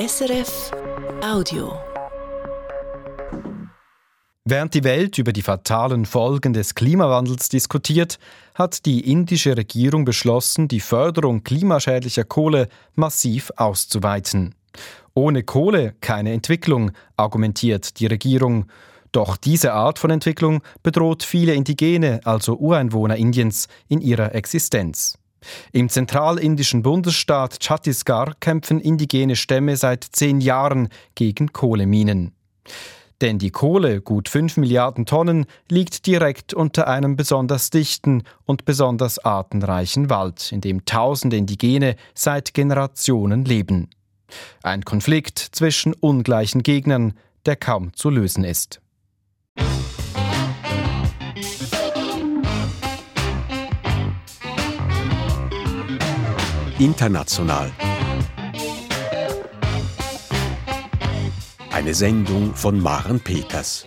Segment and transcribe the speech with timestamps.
[0.00, 0.70] SRF
[1.22, 1.78] Audio.
[4.46, 8.18] Während die Welt über die fatalen Folgen des Klimawandels diskutiert,
[8.54, 14.54] hat die indische Regierung beschlossen, die Förderung klimaschädlicher Kohle massiv auszuweiten.
[15.12, 18.70] Ohne Kohle keine Entwicklung, argumentiert die Regierung.
[19.12, 25.19] Doch diese Art von Entwicklung bedroht viele Indigene, also Ureinwohner Indiens, in ihrer Existenz.
[25.72, 32.32] Im zentralindischen Bundesstaat Chhattisgarh kämpfen indigene Stämme seit zehn Jahren gegen Kohleminen.
[33.20, 39.18] Denn die Kohle, gut 5 Milliarden Tonnen, liegt direkt unter einem besonders dichten und besonders
[39.18, 43.90] artenreichen Wald, in dem tausende Indigene seit Generationen leben.
[44.62, 47.14] Ein Konflikt zwischen ungleichen Gegnern,
[47.44, 48.80] der kaum zu lösen ist.
[56.80, 57.70] International.
[61.70, 63.84] Eine Sendung von Maren Peters.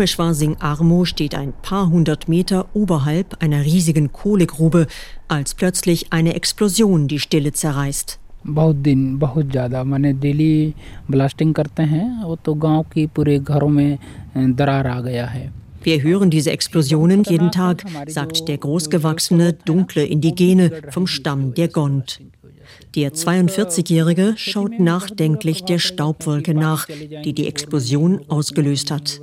[0.00, 4.86] Umeshwar Armo steht ein paar hundert Meter oberhalb einer riesigen Kohlegrube,
[5.28, 8.18] als plötzlich eine Explosion die Stille zerreißt.
[8.46, 10.74] बहुत दिन बहुत ज़्यादा मैंने daily
[11.10, 13.98] blasting करते हैं वो तो गांव की पूरे घरों में
[14.36, 15.52] दरार आ गया है
[15.86, 22.20] Wir hören diese Explosionen jeden Tag, sagt der großgewachsene, dunkle Indigene vom Stamm der Gond.
[22.96, 26.86] Der 42-Jährige schaut nachdenklich der Staubwolke nach,
[27.24, 29.20] die die Explosion ausgelöst hat.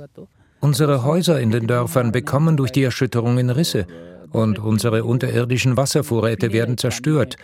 [0.61, 3.87] Unsere Häuser in den Dörfern bekommen durch die Erschütterungen Risse
[4.31, 7.37] und unsere unterirdischen Wasservorräte werden zerstört.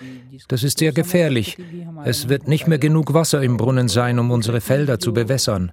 [0.48, 1.58] Das ist sehr gefährlich.
[2.04, 5.72] Es wird nicht mehr genug Wasser im Brunnen sein, um unsere Felder zu bewässern.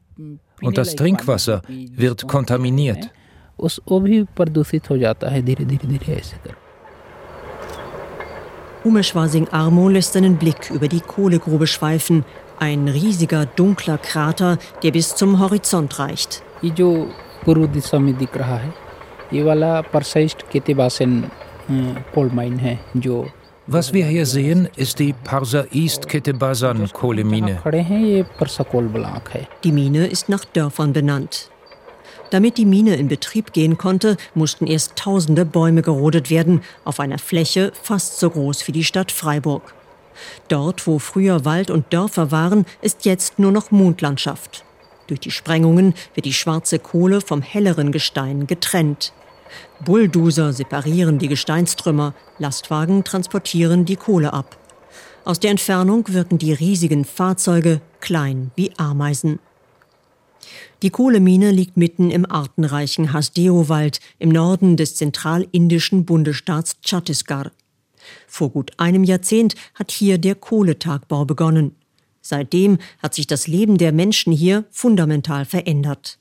[0.61, 3.11] Und das Trinkwasser wird kontaminiert.
[8.85, 12.25] Umeshwar Singh Armo lässt seinen Blick über die Kohlegrube schweifen.
[12.59, 16.43] Ein riesiger, dunkler Krater, der bis zum Horizont reicht.
[17.46, 18.74] पूर्व दिशा में दिख रहा है
[19.34, 21.22] ये वाला परसाइस्ट केतेबासन
[22.16, 23.26] coal mine है जो
[23.70, 27.60] Was wir hier sehen, ist die Parsa East Ketebasan Kohlemine.
[29.64, 31.50] Die Mine ist nach Dörfern benannt.
[32.30, 37.20] Damit die Mine in Betrieb gehen konnte, mussten erst tausende Bäume gerodet werden, auf einer
[37.20, 39.74] Fläche fast so groß wie die Stadt Freiburg.
[40.48, 44.64] Dort, wo früher Wald und Dörfer waren, ist jetzt nur noch Mondlandschaft.
[45.07, 49.13] Durch die Sprengungen wird die schwarze Kohle vom helleren Gestein getrennt.
[49.85, 54.57] Bulldozer separieren die Gesteinstrümmer, Lastwagen transportieren die Kohle ab.
[55.25, 59.39] Aus der Entfernung wirken die riesigen Fahrzeuge klein wie Ameisen.
[60.83, 67.53] Die Kohlemine liegt mitten im artenreichen Hasdeo-Wald im Norden des zentralindischen Bundesstaats Chhattisgarh.
[68.27, 71.77] Vor gut einem Jahrzehnt hat hier der Kohletagbau begonnen.
[72.23, 76.19] Seitdem hat sich das Leben der Menschen hier fundamental verändert.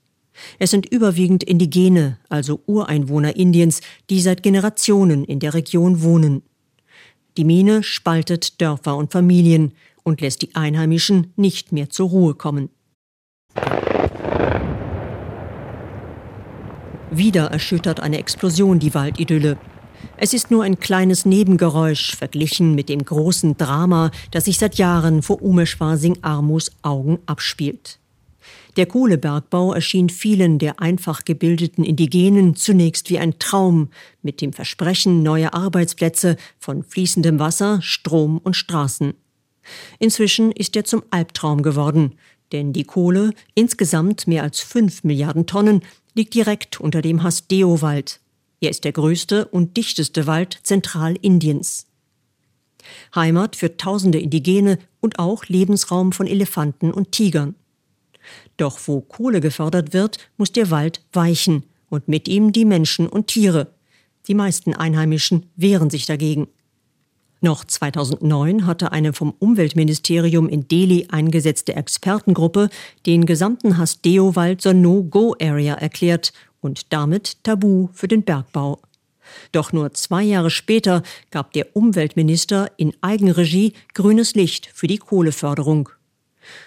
[0.60, 6.42] Es sind überwiegend Indigene, also Ureinwohner Indiens, die seit Generationen in der Region wohnen.
[7.38, 9.74] Die Mine spaltet Dörfer und Familien
[10.04, 12.70] und lässt die Einheimischen nicht mehr zur Ruhe kommen.
[17.12, 19.58] Wieder erschüttert eine Explosion die Waldidylle.
[20.18, 25.22] Es ist nur ein kleines Nebengeräusch verglichen mit dem großen Drama, das sich seit Jahren
[25.22, 28.00] vor Umeshwar Singh Armus Augen abspielt.
[28.78, 33.90] Der Kohlebergbau erschien vielen der einfach gebildeten Indigenen zunächst wie ein Traum
[34.22, 39.14] mit dem Versprechen neuer Arbeitsplätze von fließendem Wasser, Strom und Straßen.
[40.00, 42.14] Inzwischen ist er zum Albtraum geworden,
[42.52, 45.82] denn die Kohle, insgesamt mehr als fünf Milliarden Tonnen,
[46.14, 48.20] liegt direkt unter dem Hasdeo-Wald,
[48.62, 51.88] er ist der größte und dichteste Wald Zentralindiens.
[53.14, 57.56] Heimat für tausende Indigene und auch Lebensraum von Elefanten und Tigern.
[58.58, 63.28] Doch wo Kohle gefördert wird, muss der Wald weichen und mit ihm die Menschen und
[63.28, 63.74] Tiere.
[64.28, 66.48] Die meisten Einheimischen wehren sich dagegen.
[67.44, 72.70] Noch 2009 hatte eine vom Umweltministerium in Delhi eingesetzte Expertengruppe
[73.08, 78.80] den gesamten Hasdeo-Wald zur No-Go-Area erklärt und damit tabu für den Bergbau.
[79.52, 85.90] Doch nur zwei Jahre später gab der Umweltminister in Eigenregie grünes Licht für die Kohleförderung.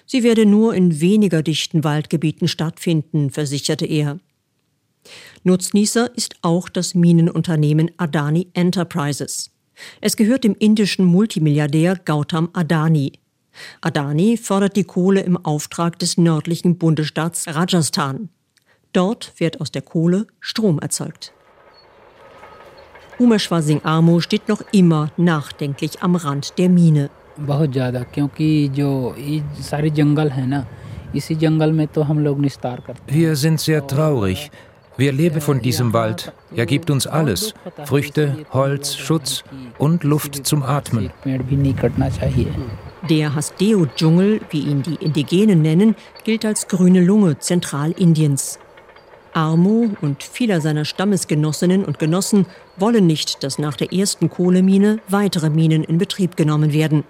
[0.07, 4.19] Sie werde nur in weniger dichten Waldgebieten stattfinden, versicherte er.
[5.43, 9.51] Nutznießer ist auch das Minenunternehmen Adani Enterprises.
[10.01, 13.13] Es gehört dem indischen Multimilliardär Gautam Adani.
[13.81, 18.31] Adani fördert die Kohle im Auftrag des nördlichen Bundesstaats Rajasthan.
[18.95, 21.33] Dort wird aus der Kohle Strom erzeugt.
[23.19, 27.11] Umeshwar Singh Amo steht noch immer nachdenklich am Rand der Mine.
[33.09, 34.51] Wir sind sehr traurig.
[34.97, 36.33] Wir leben von diesem Wald.
[36.55, 37.53] Er gibt uns alles.
[37.85, 39.43] Früchte, Holz, Schutz
[39.77, 41.11] und Luft zum Atmen.
[43.11, 48.61] Der Hasdeo-Dschungel, wie ihn die Indigenen nennen, gilt als grüne Lunge Zentralindiens.
[49.35, 52.47] Armo und vieler seiner Stammesgenossinnen und Genossen
[52.77, 57.05] wollen nicht, dass nach der ersten Kohlemine weitere Minen in Betrieb genommen werden.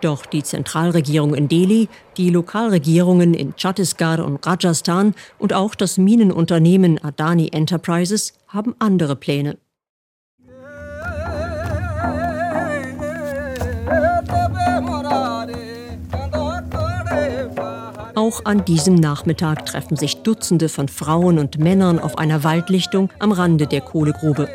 [0.00, 7.02] Doch die Zentralregierung in Delhi, die Lokalregierungen in Chhattisgarh und Rajasthan und auch das Minenunternehmen
[7.02, 9.56] Adani Enterprises haben andere Pläne.
[18.34, 23.30] Auch an diesem Nachmittag treffen sich Dutzende von Frauen und Männern auf einer Waldlichtung am
[23.30, 24.48] Rande der Kohlegrube.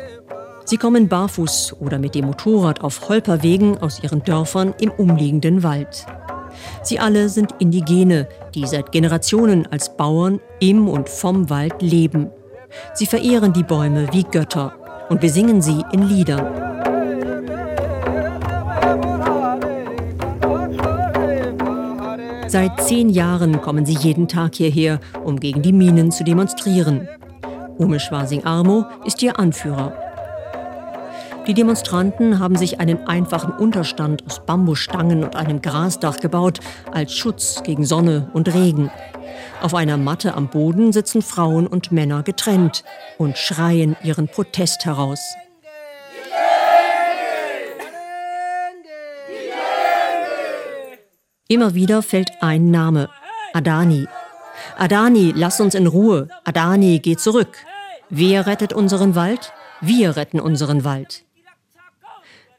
[0.66, 6.04] Sie kommen barfuß oder mit dem Motorrad auf Holperwegen aus ihren Dörfern im umliegenden Wald.
[6.82, 12.28] Sie alle sind Indigene, die seit Generationen als Bauern im und vom Wald leben.
[12.92, 14.74] Sie verehren die Bäume wie Götter
[15.08, 16.89] und besingen sie in Liedern.
[22.50, 27.08] Seit zehn Jahren kommen sie jeden Tag hierher, um gegen die Minen zu demonstrieren.
[27.78, 29.92] Umeshwar Singh Armo ist ihr Anführer.
[31.46, 36.58] Die Demonstranten haben sich einen einfachen Unterstand aus Bambusstangen und einem Grasdach gebaut,
[36.90, 38.90] als Schutz gegen Sonne und Regen.
[39.62, 42.82] Auf einer Matte am Boden sitzen Frauen und Männer getrennt
[43.16, 45.20] und schreien ihren Protest heraus.
[51.50, 53.10] Immer wieder fällt ein Name.
[53.54, 54.06] Adani.
[54.78, 56.28] Adani, lass uns in Ruhe.
[56.44, 57.58] Adani, geh zurück.
[58.08, 59.52] Wer rettet unseren Wald?
[59.80, 61.24] Wir retten unseren Wald.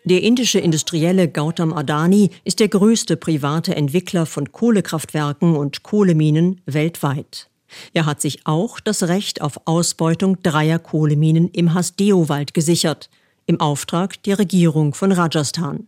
[0.04, 7.50] Der indische Industrielle Gautam Adani ist der größte private Entwickler von Kohlekraftwerken und Kohleminen weltweit.
[7.94, 13.10] Er hat sich auch das Recht auf Ausbeutung dreier Kohleminen im Hasdeo-Wald gesichert,
[13.46, 15.88] im Auftrag der Regierung von Rajasthan.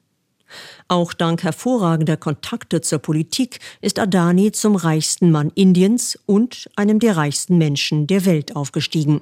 [0.88, 7.18] Auch dank hervorragender Kontakte zur Politik ist Adani zum reichsten Mann Indiens und einem der
[7.18, 9.22] reichsten Menschen der Welt aufgestiegen.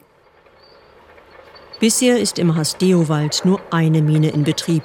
[1.79, 4.83] Bisher ist im Hasdeo-Wald nur eine Mine in Betrieb.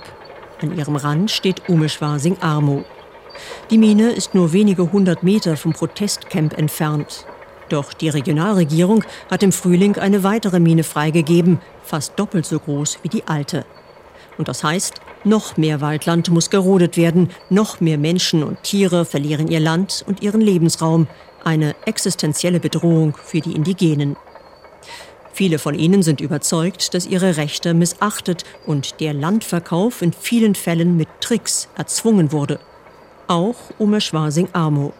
[0.62, 2.85] An ihrem Rand steht Umeshwar Singh Armo.
[3.71, 7.27] Die Mine ist nur wenige hundert Meter vom Protestcamp entfernt.
[7.69, 13.09] Doch die Regionalregierung hat im Frühling eine weitere Mine freigegeben, fast doppelt so groß wie
[13.09, 13.67] die alte.
[14.38, 19.49] Und das heißt, noch mehr Waldland muss gerodet werden, noch mehr Menschen und Tiere verlieren
[19.49, 21.06] ihr Land und ihren Lebensraum,
[21.44, 24.17] eine existenzielle Bedrohung für die Indigenen.
[25.33, 30.97] Viele von ihnen sind überzeugt, dass ihre Rechte missachtet und der Landverkauf in vielen Fällen
[30.97, 32.59] mit Tricks erzwungen wurde.
[33.29, 34.93] Auch Umeshwar Singh Amo.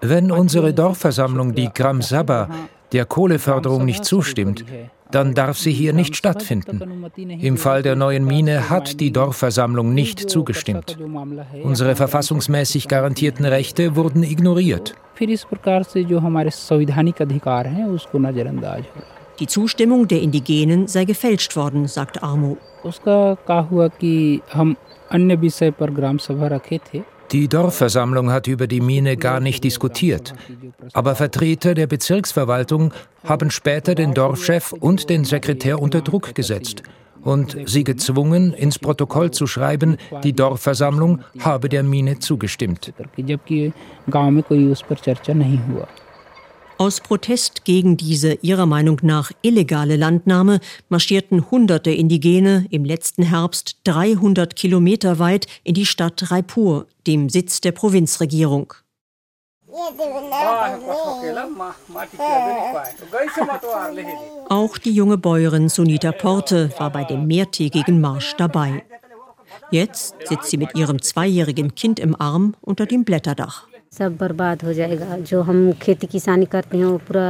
[0.00, 2.48] Wenn unsere Dorfversammlung, die Gram Sabha,
[2.92, 4.64] der Kohleförderung nicht zustimmt,
[5.10, 7.10] dann darf sie hier nicht stattfinden.
[7.40, 10.98] Im Fall der neuen Mine hat die Dorfversammlung nicht zugestimmt.
[11.62, 14.94] Unsere verfassungsmäßig garantierten Rechte wurden ignoriert.
[19.40, 22.58] Die Zustimmung der Indigenen sei gefälscht worden, sagt Armo.
[27.32, 30.34] Die Dorfversammlung hat über die Mine gar nicht diskutiert.
[30.94, 32.92] Aber Vertreter der Bezirksverwaltung
[33.24, 36.82] haben später den Dorfchef und den Sekretär unter Druck gesetzt
[37.22, 42.92] und sie gezwungen, ins Protokoll zu schreiben, die Dorfversammlung habe der Mine zugestimmt.
[46.78, 53.78] Aus Protest gegen diese ihrer Meinung nach illegale Landnahme marschierten hunderte Indigene im letzten Herbst
[53.82, 58.74] 300 Kilometer weit in die Stadt Raipur, dem Sitz der Provinzregierung.
[64.48, 68.84] Auch die junge Bäuerin Sunita Porte war bei dem mehrtägigen Marsch dabei.
[69.70, 73.67] Jetzt sitzt sie mit ihrem zweijährigen Kind im Arm unter dem Blätterdach.
[73.97, 77.25] सब बर्बाद हो जाएगा जो हम खेती किसानी करते हैं वो पूरा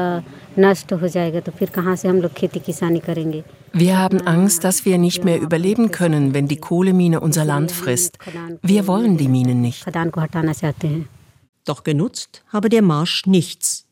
[0.60, 3.44] नष्ट हो जाएगा तो फिर कहाँ से हम लोग खेती किसानी करेंगे
[3.76, 8.20] Wir haben Angst, dass wir nicht mehr überleben können, wenn die Kohlemine unser Land frisst.
[8.62, 9.84] Wir wollen die Minen nicht.
[11.66, 13.86] Doch genutzt habe der Marsch nichts.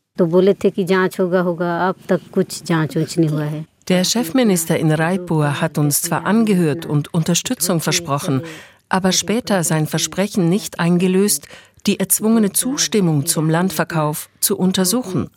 [3.89, 8.43] Der Chefminister in Raipur hat uns zwar angehört und Unterstützung versprochen,
[8.89, 11.47] aber später sein Versprechen nicht eingelöst,
[11.86, 15.28] die erzwungene Zustimmung zum Landverkauf zu untersuchen.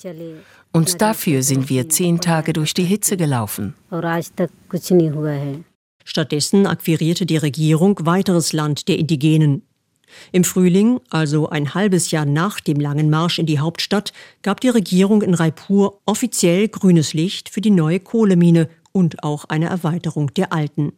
[0.72, 3.75] Und dafür sind wir zehn Tage durch die Hitze gelaufen.
[6.06, 9.63] Stattdessen akquirierte die Regierung weiteres Land der Indigenen.
[10.32, 14.70] Im Frühling, also ein halbes Jahr nach dem langen Marsch in die Hauptstadt, gab die
[14.70, 20.51] Regierung in Raipur offiziell grünes Licht für die neue Kohlemine und auch eine Erweiterung der
[20.51, 20.94] alten.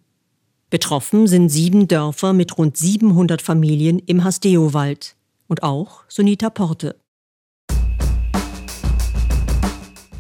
[0.70, 5.18] Betroffen sind sieben Dörfer mit rund 700 Familien im Hasdeo-Wald
[5.51, 6.95] und auch Sunita Porte.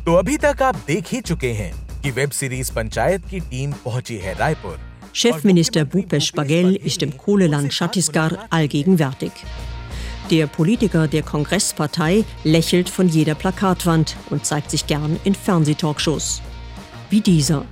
[0.06, 1.72] तो अभी तक आप देख ही चुके हैं
[2.02, 4.78] कि web series panchayat की टीम पहुंची है Raipur
[5.12, 9.32] Chefminister Bhupesh Bagel ist im Kohleland Chhattisgarh allgegenwärtig.
[10.30, 16.42] Der Politiker der Kongresspartei lächelt von jeder Plakatwand und zeigt sich gern in Fernsehtalkshows.
[17.10, 17.64] Wie dieser.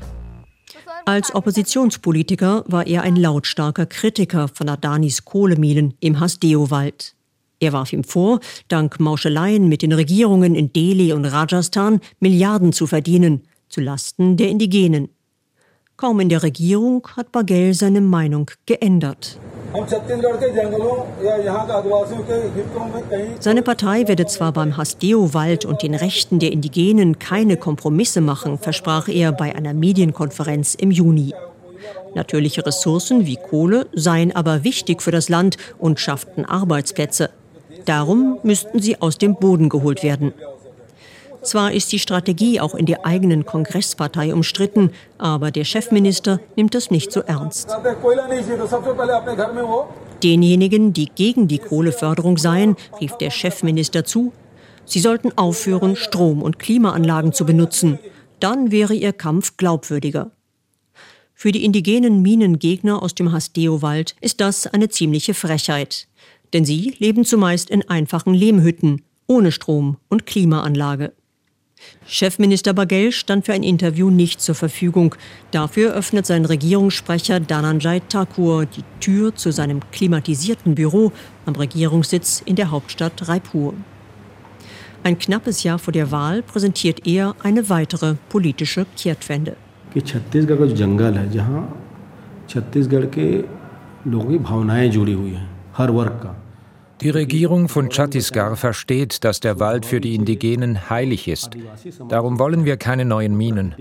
[1.04, 7.14] Als Oppositionspolitiker war er ein lautstarker Kritiker von Adanis Kohleminen im Hasdeo-Wald.
[7.60, 8.39] Er warf ihm vor,
[8.70, 14.50] dank Mauscheleien mit den Regierungen in Delhi und Rajasthan Milliarden zu verdienen, zu Lasten der
[14.50, 15.10] Indigenen.
[15.98, 19.38] Kaum in der Regierung hat Bagel seine Meinung geändert.
[23.39, 29.10] Seine Partei werde zwar beim Hasdeo-Wald und den Rechten der Indigenen keine Kompromisse machen, versprach
[29.10, 31.34] er bei einer Medienkonferenz im Juni.
[32.16, 37.30] Natürliche Ressourcen wie Kohle seien aber wichtig für das Land und schafften Arbeitsplätze.
[37.89, 40.31] Darum müssten sie aus dem Boden geholt werden.
[41.41, 46.91] Zwar ist die Strategie auch in der eigenen Kongresspartei umstritten, aber der Chefminister nimmt das
[46.91, 47.67] nicht so ernst.
[50.22, 54.34] Denjenigen, die gegen die Kohleförderung seien, rief der Chefminister zu,
[54.86, 57.98] sie sollten aufhören, Strom- und Klimaanlagen zu benutzen.
[58.39, 60.29] Dann wäre ihr Kampf glaubwürdiger.
[61.34, 66.09] Für die indigenen Minengegner aus dem Hasdeo-Wald ist das eine ziemliche Frechheit
[66.52, 71.12] Denn sie leben zumeist in einfachen Lehmhütten, ohne Strom und Klimaanlage.
[72.07, 75.14] Chefminister Bagel stand für ein Interview nicht zur Verfügung.
[75.50, 81.12] Dafür öffnet sein Regierungssprecher Dhananjay Thakur die Tür zu seinem klimatisierten Büro
[81.47, 83.75] am Regierungssitz in der Hauptstadt Raipur.
[85.02, 89.57] Ein knappes Jahr vor der Wahl präsentiert er eine weitere politische Kehrtwende.
[92.49, 93.26] Chhattisgarh के
[94.11, 96.38] लोगों की भावनाएं जुड़ी हुई हैं हर वर्ग का
[97.01, 101.51] die Regierung von Chhattisgarh versteht, dass der Wald für die Indigenen heilig ist.
[102.10, 103.75] Darum wollen wir keine neuen Minen.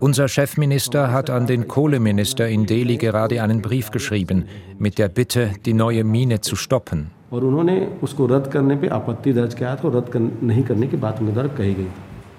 [0.00, 4.46] Unser Chefminister hat an den Kohleminister in Delhi gerade einen Brief geschrieben
[4.78, 7.10] mit der Bitte, die neue Mine zu stoppen.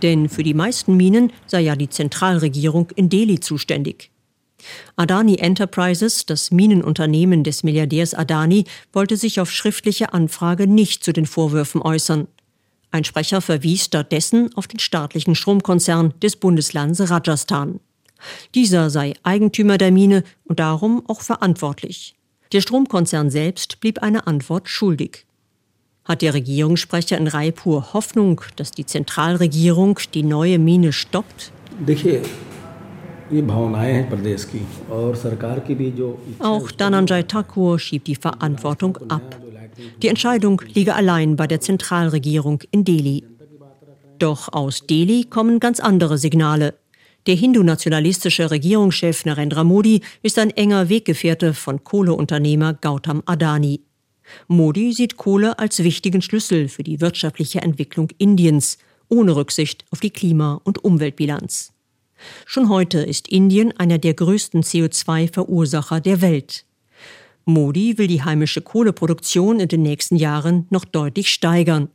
[0.01, 4.11] Denn für die meisten Minen sei ja die Zentralregierung in Delhi zuständig.
[4.95, 11.25] Adani Enterprises, das Minenunternehmen des Milliardärs Adani, wollte sich auf schriftliche Anfrage nicht zu den
[11.25, 12.27] Vorwürfen äußern.
[12.91, 17.79] Ein Sprecher verwies stattdessen auf den staatlichen Stromkonzern des Bundeslands Rajasthan.
[18.55, 22.15] Dieser sei Eigentümer der Mine und darum auch verantwortlich.
[22.51, 25.25] Der Stromkonzern selbst blieb eine Antwort schuldig.
[26.03, 31.51] Hat der Regierungssprecher in Raipur Hoffnung, dass die Zentralregierung die neue Mine stoppt?
[36.39, 39.39] Auch Dhananjay Thakur schiebt die Verantwortung ab.
[40.01, 43.23] Die Entscheidung liege allein bei der Zentralregierung in Delhi.
[44.17, 46.75] Doch aus Delhi kommen ganz andere Signale.
[47.27, 53.81] Der hindu-nationalistische Regierungschef Narendra Modi ist ein enger Weggefährte von Kohleunternehmer Gautam Adani.
[54.47, 58.77] Modi sieht Kohle als wichtigen Schlüssel für die wirtschaftliche Entwicklung Indiens,
[59.09, 61.73] ohne Rücksicht auf die Klima- und Umweltbilanz.
[62.45, 66.65] Schon heute ist Indien einer der größten CO2-Verursacher der Welt.
[67.45, 71.89] Modi will die heimische Kohleproduktion in den nächsten Jahren noch deutlich steigern.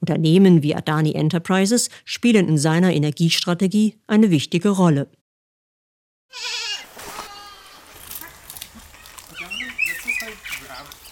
[0.00, 5.08] Unternehmen wie Adani Enterprises spielen in seiner Energiestrategie eine wichtige Rolle.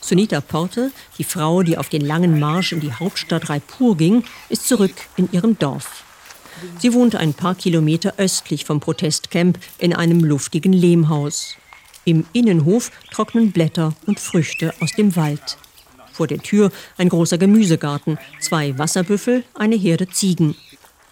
[0.00, 4.68] Sunita Porte, die Frau, die auf den langen Marsch in die Hauptstadt Raipur ging, ist
[4.68, 6.03] zurück in ihrem Dorf.
[6.79, 11.55] Sie wohnt ein paar Kilometer östlich vom Protestcamp in einem luftigen Lehmhaus.
[12.05, 15.58] Im Innenhof trocknen Blätter und Früchte aus dem Wald.
[16.12, 20.55] Vor der Tür ein großer Gemüsegarten, zwei Wasserbüffel, eine Herde Ziegen.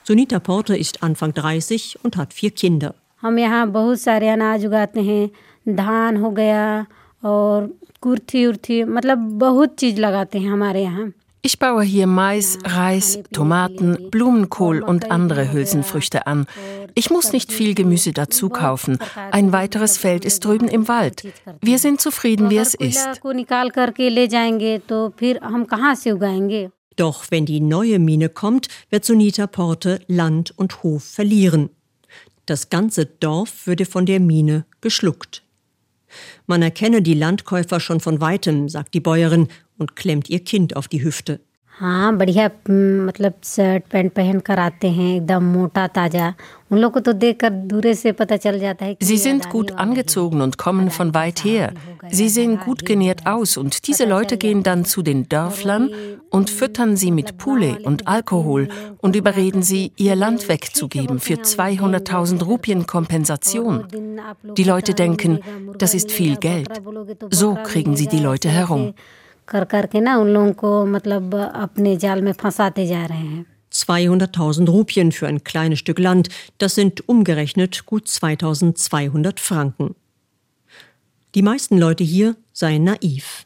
[0.04, 2.94] Sunita Porte ist Anfang 30 und hat vier Kinder.
[3.22, 6.86] हम यहाँ बहुत सारे अनाज उगाते हैं धान हो गया
[7.26, 7.68] और
[8.02, 11.12] कुर्थी उर्थी मतलब बहुत चीज़ लगाते हैं हमारे यहाँ
[11.45, 16.47] ich baue hier Mais, Reis, Tomaten, Blumenkohl und andere Hülsenfrüchte an.
[16.95, 18.99] Ich muss nicht viel Gemüse dazu kaufen.
[19.33, 21.25] Ein weiteres Feld ist drüben im Wald.
[21.61, 23.21] Wir sind zufrieden, wie es ist.
[26.95, 31.71] Doch wenn die neue Mine kommt, wird Sunita Porte Land und Hof verlieren.
[32.47, 35.43] Das ganze Dorf würde von der Mine geschluckt.
[36.47, 40.89] Man erkenne die Landkäufer schon von weitem, sagt die Bäuerin und klemmt ihr Kind auf
[40.89, 41.41] die Hüfte.
[41.80, 46.34] हाँ बढ़िया मतलब shirt pant पहन कर आते हैं एकदम मोटा ताजा
[46.72, 50.42] उन लोग को तो देखकर दूर से पता चल जाता है Sie sind gut angezogen
[50.42, 51.74] und kommen von weit her.
[52.10, 55.92] Sie sehen gut genährt aus und diese Leute gehen dann zu den Dörflern
[56.32, 58.68] und füttern sie mit Pule und Alkohol
[58.98, 63.86] und überreden sie, ihr Land wegzugeben für 200.000 Rupien Kompensation.
[64.58, 65.40] Die Leute denken,
[65.78, 66.82] das ist viel Geld.
[67.30, 68.94] So kriegen sie die Leute herum.
[69.48, 74.70] कर करके ना उन लोगों को मतलब अपने जाल में फंसाते जा रहे हैं 200.000
[74.70, 79.96] Rupien für ein kleines Stück Land, das sind umgerechnet gut 2200 Franken.
[81.36, 83.46] Die meisten Leute hier seien naiv.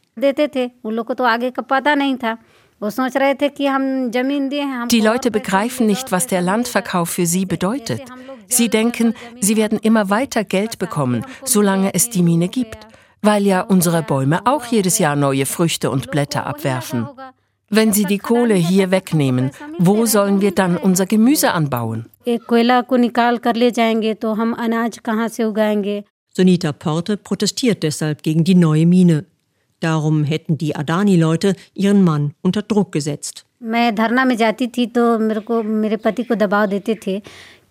[4.91, 8.01] Die Leute begreifen nicht, was der Landverkauf für sie bedeutet.
[8.47, 12.87] Sie denken, sie werden immer weiter Geld bekommen, solange es die Mine gibt
[13.22, 17.06] weil ja unsere Bäume auch jedes Jahr neue Früchte und Blätter abwerfen.
[17.68, 22.06] Wenn sie die Kohle hier wegnehmen, wo sollen wir dann unser Gemüse anbauen?
[26.32, 29.24] Sonita Porte protestiert deshalb gegen die neue Mine.
[29.80, 33.46] Darum hätten die Adani-Leute ihren Mann unter Druck gesetzt.
[33.60, 33.92] मैं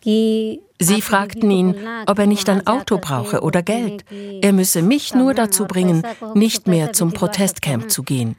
[0.05, 4.05] Sie fragten ihn, ob er nicht ein Auto brauche oder Geld.
[4.41, 6.03] Er müsse mich nur dazu bringen,
[6.35, 8.35] nicht mehr zum Protestcamp zu gehen.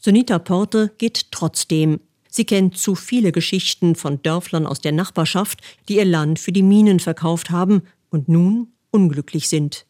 [0.00, 2.00] Sunita Porte geht trotzdem.
[2.28, 6.62] Sie kennt zu viele Geschichten von Dörflern aus der Nachbarschaft, die ihr Land für die
[6.62, 9.86] Minen verkauft haben und nun unglücklich sind.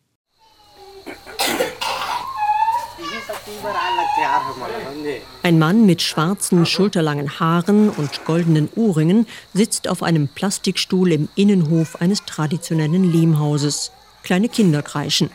[5.42, 12.00] Ein Mann mit schwarzen, schulterlangen Haaren und goldenen Ohrringen sitzt auf einem Plastikstuhl im Innenhof
[12.00, 13.92] eines traditionellen Lehmhauses.
[14.22, 15.30] Kleine Kinder kreischen.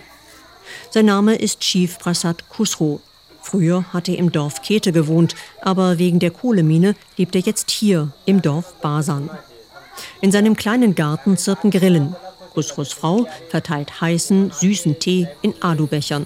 [0.90, 3.02] Sein Name ist Chief Prasad Khusro.
[3.42, 8.12] Früher hat er im Dorf Kete gewohnt, aber wegen der Kohlemine lebt er jetzt hier
[8.26, 9.30] im Dorf Basan.
[10.22, 12.16] In seinem kleinen Garten zirpen Grillen.
[12.54, 16.26] Khusros Frau verteilt heißen, süßen Tee in Alubechern.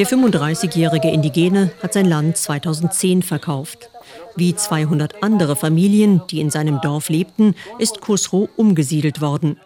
[0.00, 3.90] Der 35-jährige Indigene hat sein Land 2010 verkauft.
[4.36, 9.58] Wie 200 andere Familien, die in seinem Dorf lebten, ist Khusro umgesiedelt worden.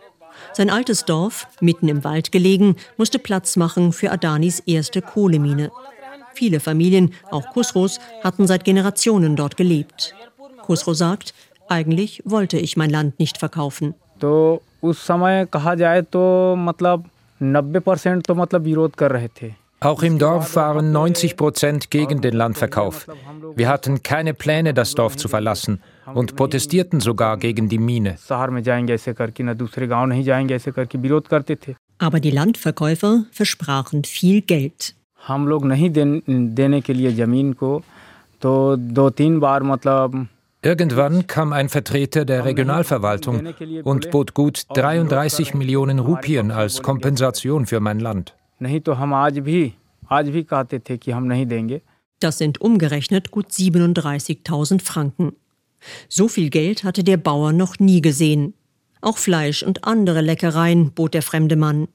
[0.53, 5.71] Sein altes Dorf, mitten im Wald gelegen, musste Platz machen für Adanis erste Kohlemine.
[6.35, 10.15] Viele Familien, auch Khusros, hatten seit Generationen dort gelebt.
[10.63, 11.35] Khusro sagt,
[11.69, 13.95] eigentlich wollte ich mein Land nicht verkaufen.
[14.21, 17.05] तो उस समय कहा जाए तो मतलब
[17.43, 19.53] 90 परसेंट तो मतलब विरोध कर रहे थे
[19.86, 23.08] auch im Dorf waren 90 Prozent gegen den Landverkauf.
[23.56, 25.82] Wir hatten keine Pläne, das Dorf zu verlassen
[26.14, 28.16] und protestierten sogar gegen die Mine.
[31.98, 34.96] Aber die Landverkäufer versprachen viel Geld.
[40.62, 43.48] Irgendwann kam ein Vertreter der Regionalverwaltung
[43.84, 48.36] und bot gut 33 Millionen Rupien als Kompensation für mein Land.
[48.63, 49.73] नहीं तो हम आज भी
[50.13, 51.81] आज भी कहते थे कि हम नहीं देंगे
[52.23, 55.33] Das sind umgerechnet gut 37.000 Franken.
[56.09, 58.53] So viel Geld hatte der Bauer noch nie gesehen.
[59.01, 61.89] Auch Fleisch und andere Leckereien bot der fremde Mann.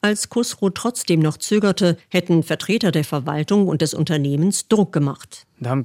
[0.00, 5.46] Als Kusro trotzdem noch zögerte, hätten Vertreter der Verwaltung und des Unternehmens Druck gemacht.
[5.58, 5.84] Wenn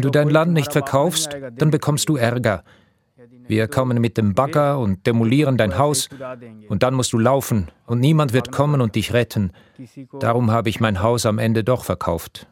[0.00, 2.62] du dein Land nicht verkaufst, dann bekommst du Ärger.
[3.47, 6.09] Wir kommen mit dem Bagger und demolieren dein Haus
[6.67, 9.51] und dann musst du laufen und niemand wird kommen und dich retten.
[10.19, 12.47] Darum habe ich mein Haus am Ende doch verkauft.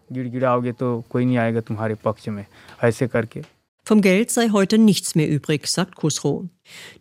[3.86, 6.48] Vom Geld sei heute nichts mehr übrig, sagt Kusro.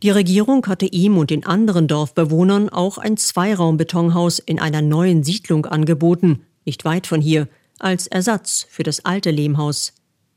[0.02, 5.66] Die Regierung hatte ihm und den anderen Dorfbewohnern auch ein Zweiraumbetonhaus in einer neuen Siedlung
[5.66, 7.46] angeboten, nicht weit von hier,
[7.78, 9.92] als Ersatz für das alte Lehmhaus.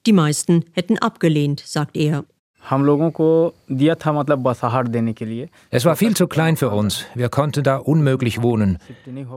[0.05, 2.25] Die meisten hätten abgelehnt, sagt er.
[5.69, 7.05] Es war viel zu klein für uns.
[7.13, 8.79] Wir konnten da unmöglich wohnen.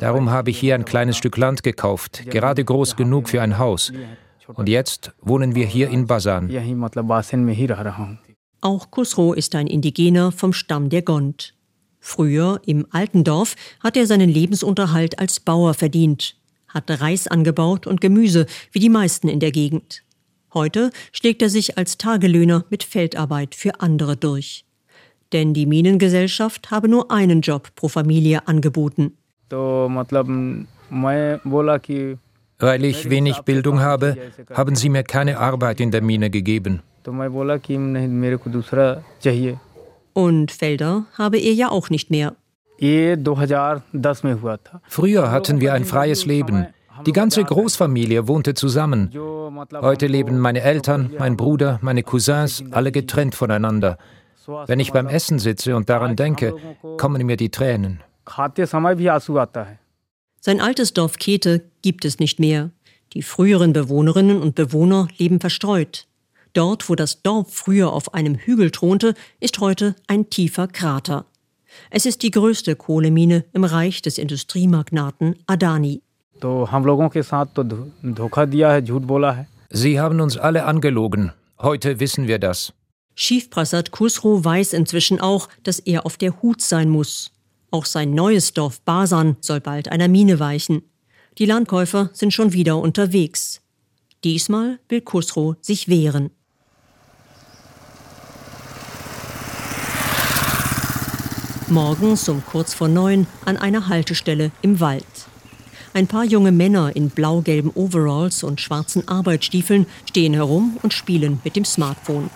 [0.01, 3.93] Darum habe ich hier ein kleines Stück Land gekauft, gerade groß genug für ein Haus.
[4.55, 6.49] Und jetzt wohnen wir hier in Basan.
[8.61, 11.55] Auch Kusro ist ein Indigener vom Stamm der Gond.
[12.01, 16.37] Früher, im alten Dorf, hat er seinen Lebensunterhalt als Bauer verdient,
[16.69, 20.03] hatte Reis angebaut und Gemüse, wie die meisten in der Gegend.
[20.59, 24.65] Heute schlägt er sich als Tagelöhner mit Feldarbeit für andere durch.
[25.33, 29.17] Denn die Minengesellschaft habe nur einen Job pro Familie angeboten.
[32.59, 34.17] Weil ich wenig Bildung habe,
[34.53, 36.83] haben sie mir keine Arbeit in der Mine gegeben.
[40.13, 42.35] Und Felder habe er ja auch nicht mehr.
[44.89, 46.67] Früher hatten wir ein freies Leben.
[47.07, 49.11] Die ganze Großfamilie wohnte zusammen.
[49.81, 53.99] Heute leben meine Eltern, mein Bruder, meine Cousins alle getrennt voneinander.
[54.67, 56.55] Wenn ich beim Essen sitze und daran denke,
[56.97, 58.01] kommen mir die Tränen.
[60.41, 62.71] Sein altes Dorf Kete gibt es nicht mehr.
[63.15, 66.07] Die früheren Bewohnerinnen und Bewohner leben verstreut.
[66.53, 71.27] Dort, wo das Dorf früher auf einem Hügel thronte, ist heute ein tiefer Krater.
[71.91, 76.03] Es ist die größte Kohlemine im Reich des Industriemagnaten Adani.
[79.71, 81.33] Sie haben uns alle angelogen.
[81.59, 82.73] Heute wissen wir das.
[83.17, 87.33] Chief Prasad Khusro weiß inzwischen auch, dass er auf der Hut sein muss.
[87.71, 90.83] Auch sein neues Dorf Basan soll bald einer Mine weichen.
[91.37, 93.61] Die Landkäufer sind schon wieder unterwegs.
[94.25, 96.31] Diesmal will Khusro sich wehren.
[101.69, 105.28] Morgens um kurz vor neun an einer Haltestelle im Wald.
[105.99, 111.57] Ein paar junge Männer in blau-gelben Overalls und schwarzen Arbeitsstiefeln stehen herum und spielen mit
[111.57, 112.31] dem Smartphone.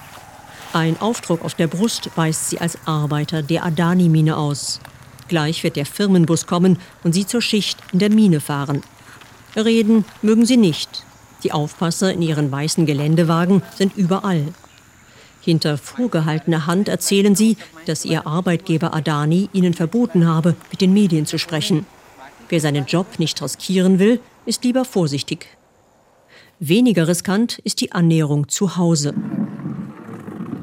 [0.73, 4.81] Ein Aufdruck auf der Brust weist sie als Arbeiter der Adani-Mine aus.
[5.29, 8.83] Gleich wird der Firmenbus kommen und sie zur Schicht in der Mine fahren.
[9.55, 11.05] Reden mögen sie nicht.
[11.45, 14.43] Die Aufpasser in ihren weißen Geländewagen sind überall.
[15.41, 21.27] Hinter vorgehaltener Hand erzählen sie, dass ihr Arbeitgeber Adani ihnen verboten habe, mit den Medien
[21.27, 21.87] zu sprechen.
[22.53, 25.47] Wer seinen Job nicht riskieren will, ist lieber vorsichtig.
[26.59, 29.15] Weniger riskant ist die Annäherung zu Hause.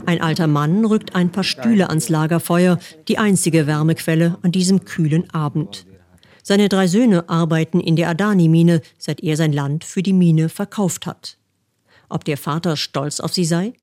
[0.05, 5.27] Ein alter Mann rückt ein paar Stühle ans Lagerfeuer, die einzige Wärmequelle an diesem kühlen
[5.31, 5.87] Abend.
[6.43, 11.07] Seine drei Söhne arbeiten in der Adani-Mine, seit er sein Land für die Mine verkauft
[11.07, 11.39] hat.
[12.07, 13.73] Ob der Vater stolz auf sie sei?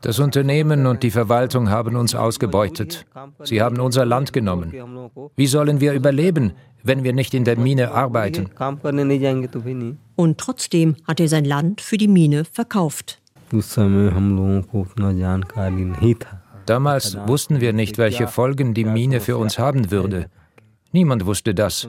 [0.00, 3.06] Das Unternehmen und die Verwaltung haben uns ausgebeutet.
[3.42, 4.72] Sie haben unser Land genommen.
[5.36, 8.48] Wie sollen wir überleben, wenn wir nicht in der Mine arbeiten?
[10.16, 13.20] Und trotzdem hat er sein Land für die Mine verkauft.
[16.66, 20.30] Damals wussten wir nicht, welche Folgen die Mine für uns haben würde.
[20.94, 21.88] Niemand wusste das.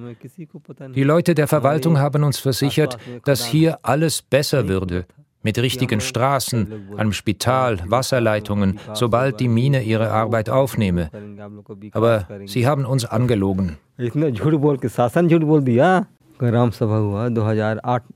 [0.95, 5.05] Die Leute der Verwaltung haben uns versichert, dass hier alles besser würde,
[5.43, 11.11] mit richtigen Straßen, einem Spital, Wasserleitungen, sobald die Mine ihre Arbeit aufnehme.
[11.91, 13.77] Aber sie haben uns angelogen.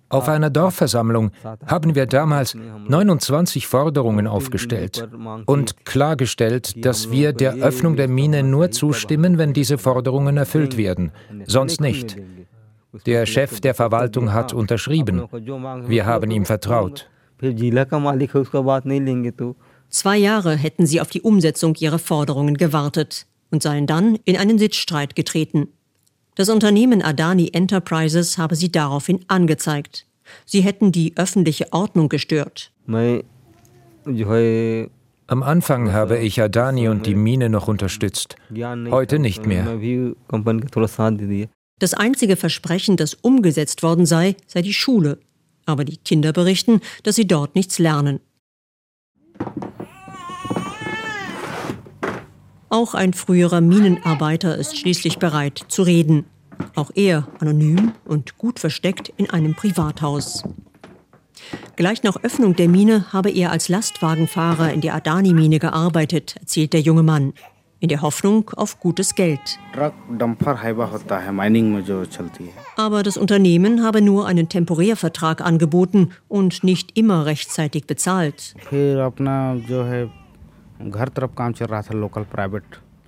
[0.09, 1.31] Auf einer Dorfversammlung
[1.65, 2.55] haben wir damals
[2.87, 5.07] 29 Forderungen aufgestellt
[5.45, 11.11] und klargestellt, dass wir der Öffnung der Mine nur zustimmen, wenn diese Forderungen erfüllt werden,
[11.45, 12.17] sonst nicht.
[13.05, 15.25] Der Chef der Verwaltung hat unterschrieben.
[15.87, 17.09] Wir haben ihm vertraut.
[19.89, 24.59] Zwei Jahre hätten sie auf die Umsetzung ihrer Forderungen gewartet und seien dann in einen
[24.59, 25.69] Sitzstreit getreten.
[26.39, 30.05] Das Unternehmen Adani Enterprises habe sie daraufhin angezeigt.
[30.45, 32.71] Sie hätten die öffentliche Ordnung gestört.
[35.27, 38.37] Am Anfang habe ich Adani und die Mine noch unterstützt.
[38.89, 39.65] Heute nicht mehr.
[41.79, 45.19] Das einzige Versprechen, das umgesetzt worden sei, sei die Schule.
[45.65, 48.21] Aber die Kinder berichten, dass sie dort nichts lernen.
[52.69, 56.25] Auch ein früherer Minenarbeiter ist schließlich bereit zu reden.
[56.75, 60.43] Auch er anonym und gut versteckt in einem Privathaus.
[61.75, 66.81] Gleich nach Öffnung der Mine habe er als Lastwagenfahrer in der Adani-Mine gearbeitet, erzählt der
[66.81, 67.33] junge Mann,
[67.79, 69.39] in der Hoffnung auf gutes Geld.
[72.75, 78.53] Aber das Unternehmen habe nur einen Temporärvertrag angeboten und nicht immer rechtzeitig bezahlt.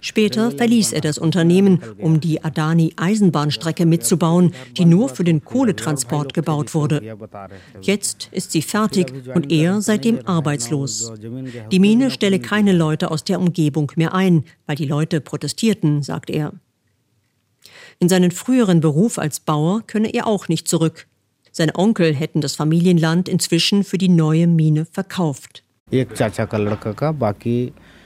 [0.03, 6.73] Später verließ er das Unternehmen, um die Adani-Eisenbahnstrecke mitzubauen, die nur für den Kohletransport gebaut
[6.73, 7.17] wurde.
[7.81, 11.13] Jetzt ist sie fertig und er seitdem arbeitslos.
[11.71, 16.31] Die Mine stelle keine Leute aus der Umgebung mehr ein, weil die Leute protestierten, sagt
[16.31, 16.53] er.
[17.99, 21.05] In seinen früheren Beruf als Bauer könne er auch nicht zurück.
[21.51, 25.63] Seine Onkel hätten das Familienland inzwischen für die neue Mine verkauft.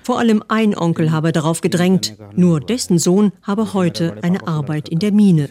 [0.03, 4.99] Vor allem ein Onkel habe darauf gedrängt, nur dessen Sohn habe heute eine Arbeit in
[4.99, 5.49] der Mine,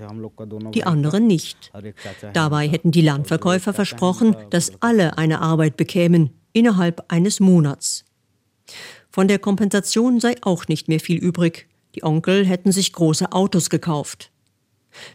[0.72, 1.72] die anderen nicht.
[2.32, 8.04] Dabei hätten die Landverkäufer versprochen, dass alle eine Arbeit bekämen innerhalb eines Monats.
[9.10, 11.68] Von der Kompensation sei auch nicht mehr viel übrig.
[11.94, 14.30] Die Onkel hätten sich große Autos gekauft.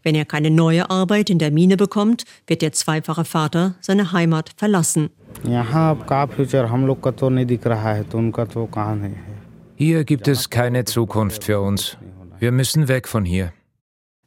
[0.03, 4.51] Wenn er keine neue Arbeit in der Mine bekommt, wird der zweifache Vater seine Heimat
[4.58, 5.10] verlassen.
[9.76, 11.98] Hier gibt es keine Zukunft für uns.
[12.39, 13.54] Wir müssen weg von hier.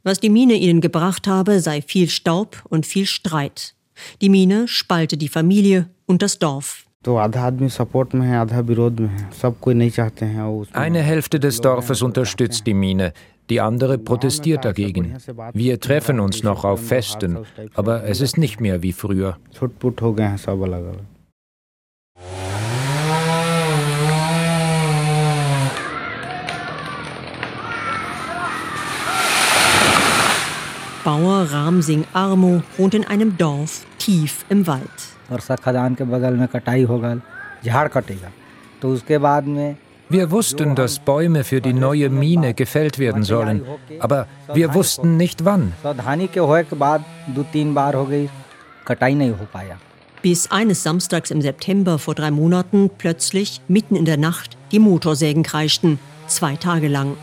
[0.03, 3.75] Was die Mine ihnen gebracht habe, sei viel Staub und viel Streit.
[4.21, 6.87] Die Mine spalte die Familie und das Dorf.
[10.73, 13.13] Eine Hälfte des Dorfes unterstützt die Mine,
[13.51, 15.17] die andere protestiert dagegen.
[15.53, 17.39] Wir treffen uns noch auf Festen,
[17.75, 19.39] aber es ist nicht mehr wie früher.
[31.05, 34.89] Bauer Ram Singh Armo wohnt in einem Dorf tief im Wald.
[40.13, 43.63] Wir wussten, dass Bäume für die neue Mine gefällt werden sollen,
[43.99, 45.73] aber wir wussten nicht wann.
[50.21, 55.43] Bis eines Samstags im September vor drei Monaten plötzlich, mitten in der Nacht, die Motorsägen
[55.45, 55.99] kreischten.
[56.27, 57.17] Zwei Tage lang.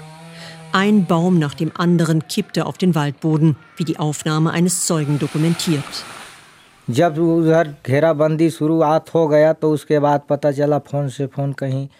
[0.71, 5.83] Ein Baum nach dem anderen kippte auf den Waldboden, wie die Aufnahme eines Zeugen dokumentiert.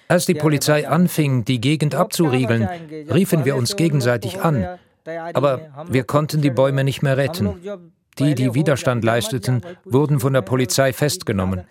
[0.08, 2.68] Als die Polizei anfing, die Gegend abzuriegeln,
[3.14, 4.66] riefen wir uns gegenseitig an.
[5.34, 7.50] Aber wir konnten die Bäume nicht mehr retten.
[8.18, 11.62] Die, die Widerstand leisteten, wurden von der Polizei festgenommen.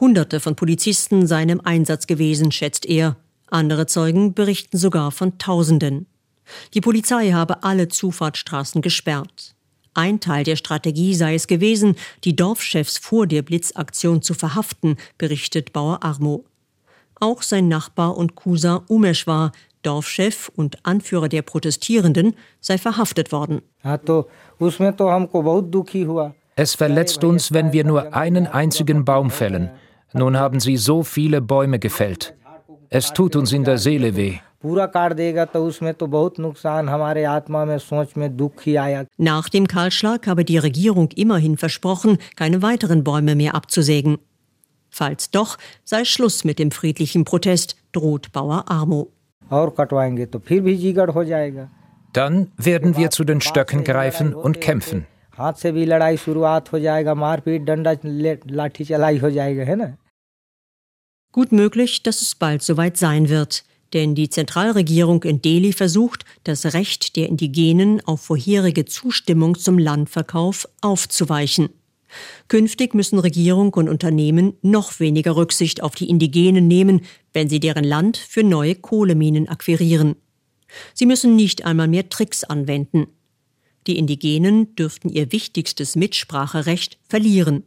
[0.00, 3.16] Hunderte von Polizisten seien im Einsatz gewesen, schätzt er.
[3.48, 6.06] Andere Zeugen berichten sogar von Tausenden.
[6.74, 9.54] Die Polizei habe alle Zufahrtsstraßen gesperrt.
[9.94, 15.72] Ein Teil der Strategie sei es gewesen, die Dorfchefs vor der Blitzaktion zu verhaften, berichtet
[15.72, 16.44] Bauer Armo.
[17.20, 19.52] Auch sein Nachbar und Cousin Umeshwar,
[19.82, 23.62] Dorfchef und Anführer der Protestierenden, sei verhaftet worden.
[26.56, 29.70] Es verletzt uns, wenn wir nur einen einzigen Baum fällen.
[30.12, 32.34] Nun haben sie so viele Bäume gefällt.
[32.88, 34.38] Es tut uns in der Seele weh.
[39.18, 44.18] Nach dem Kahlschlag habe die Regierung immerhin versprochen, keine weiteren Bäume mehr abzusägen.
[44.88, 49.12] Falls doch, sei Schluss mit dem friedlichen Protest, droht Bauer Armo.
[52.14, 55.06] Dann werden wir zu den Stöcken greifen und kämpfen.
[61.32, 66.74] Gut möglich, dass es bald soweit sein wird, denn die Zentralregierung in Delhi versucht, das
[66.74, 71.70] Recht der Indigenen auf vorherige Zustimmung zum Landverkauf aufzuweichen.
[72.48, 77.02] Künftig müssen Regierung und Unternehmen noch weniger Rücksicht auf die Indigenen nehmen,
[77.32, 80.16] wenn sie deren Land für neue Kohleminen akquirieren.
[80.92, 83.06] Sie müssen nicht einmal mehr Tricks anwenden.
[83.86, 87.64] Die Indigenen dürften ihr wichtigstes Mitspracherecht verlieren.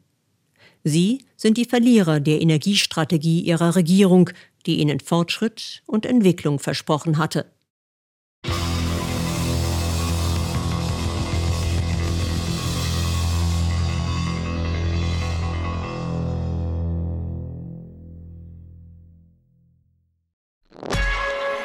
[0.83, 4.29] Sie sind die Verlierer der Energiestrategie ihrer Regierung,
[4.67, 7.45] die ihnen Fortschritt und Entwicklung versprochen hatte.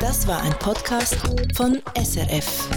[0.01, 1.17] Das war ein Podcast
[1.57, 2.69] von SRF.